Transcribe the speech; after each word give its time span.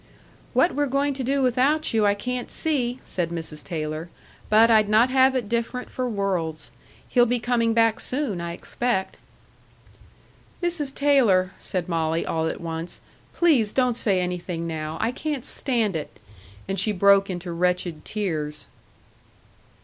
"What 0.53 0.73
we're 0.73 0.87
going 0.87 1.13
to 1.13 1.23
do 1.23 1.43
without 1.43 1.93
you 1.93 2.07
I 2.07 2.15
can't 2.15 2.49
see," 2.49 2.99
said 3.03 3.29
Mrs. 3.29 3.63
Taylor. 3.63 4.09
"But 4.49 4.71
I'd 4.71 4.89
not 4.89 5.11
have 5.11 5.35
it 5.35 5.47
different 5.47 5.91
for 5.91 6.09
worlds. 6.09 6.71
He'll 7.07 7.27
be 7.27 7.37
coming 7.37 7.75
back 7.75 7.99
soon, 7.99 8.41
I 8.41 8.53
expect." 8.53 9.17
"Mrs. 10.63 10.95
Taylor," 10.95 11.51
said 11.59 11.87
Molly, 11.87 12.25
all 12.25 12.47
at 12.47 12.59
once, 12.61 12.99
"please 13.33 13.71
don't 13.71 13.93
say 13.95 14.19
anything 14.19 14.65
now. 14.65 14.97
I 14.99 15.11
can't 15.11 15.45
stand 15.45 15.95
it." 15.95 16.19
And 16.67 16.79
she 16.79 16.91
broke 16.93 17.29
into 17.29 17.51
wretched 17.51 18.03
tears. 18.03 18.69